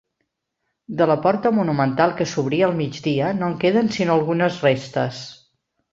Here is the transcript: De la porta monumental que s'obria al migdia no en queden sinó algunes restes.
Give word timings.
De 1.01 1.07
la 1.11 1.17
porta 1.25 1.51
monumental 1.57 2.15
que 2.21 2.27
s'obria 2.31 2.67
al 2.69 2.75
migdia 2.81 3.31
no 3.43 3.51
en 3.53 3.57
queden 3.65 3.93
sinó 3.99 4.17
algunes 4.19 4.61
restes. 4.69 5.21